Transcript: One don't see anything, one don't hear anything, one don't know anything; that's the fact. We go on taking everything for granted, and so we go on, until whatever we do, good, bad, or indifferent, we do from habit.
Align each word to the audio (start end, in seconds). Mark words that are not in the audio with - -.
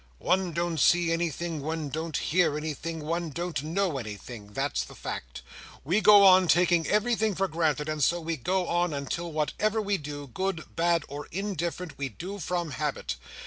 One 0.17 0.51
don't 0.51 0.79
see 0.79 1.11
anything, 1.11 1.61
one 1.61 1.89
don't 1.89 2.17
hear 2.17 2.57
anything, 2.57 3.01
one 3.01 3.29
don't 3.29 3.61
know 3.61 3.99
anything; 3.99 4.51
that's 4.51 4.83
the 4.83 4.95
fact. 4.95 5.43
We 5.83 6.01
go 6.01 6.25
on 6.25 6.47
taking 6.47 6.87
everything 6.87 7.35
for 7.35 7.47
granted, 7.47 7.87
and 7.87 8.03
so 8.03 8.19
we 8.19 8.35
go 8.35 8.67
on, 8.67 8.95
until 8.95 9.31
whatever 9.31 9.79
we 9.79 9.99
do, 9.99 10.25
good, 10.25 10.63
bad, 10.75 11.03
or 11.07 11.27
indifferent, 11.27 11.99
we 11.99 12.09
do 12.09 12.39
from 12.39 12.71
habit. 12.71 13.17